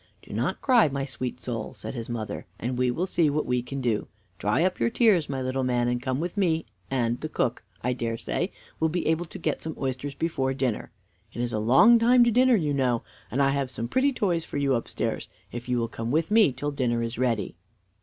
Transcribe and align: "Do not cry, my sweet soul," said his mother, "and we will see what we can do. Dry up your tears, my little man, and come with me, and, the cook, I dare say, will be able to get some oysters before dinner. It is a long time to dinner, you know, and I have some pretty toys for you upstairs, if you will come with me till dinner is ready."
"Do 0.23 0.33
not 0.33 0.61
cry, 0.61 0.89
my 0.89 1.05
sweet 1.05 1.39
soul," 1.39 1.75
said 1.75 1.93
his 1.93 2.09
mother, 2.09 2.47
"and 2.57 2.75
we 2.75 2.89
will 2.89 3.05
see 3.05 3.29
what 3.29 3.45
we 3.45 3.61
can 3.61 3.81
do. 3.81 4.07
Dry 4.39 4.63
up 4.63 4.79
your 4.79 4.89
tears, 4.89 5.29
my 5.29 5.43
little 5.43 5.61
man, 5.63 5.87
and 5.87 6.01
come 6.01 6.19
with 6.19 6.37
me, 6.37 6.65
and, 6.89 7.21
the 7.21 7.29
cook, 7.29 7.63
I 7.83 7.93
dare 7.93 8.17
say, 8.17 8.51
will 8.79 8.89
be 8.89 9.05
able 9.05 9.25
to 9.25 9.37
get 9.37 9.61
some 9.61 9.77
oysters 9.79 10.15
before 10.15 10.55
dinner. 10.55 10.89
It 11.33 11.41
is 11.41 11.53
a 11.53 11.59
long 11.59 11.99
time 11.99 12.23
to 12.23 12.31
dinner, 12.31 12.55
you 12.55 12.73
know, 12.73 13.03
and 13.29 13.43
I 13.43 13.51
have 13.51 13.69
some 13.69 13.87
pretty 13.87 14.11
toys 14.11 14.43
for 14.43 14.57
you 14.57 14.73
upstairs, 14.73 15.29
if 15.51 15.69
you 15.69 15.77
will 15.77 15.87
come 15.87 16.09
with 16.09 16.31
me 16.31 16.51
till 16.51 16.71
dinner 16.71 17.03
is 17.03 17.19
ready." 17.19 17.55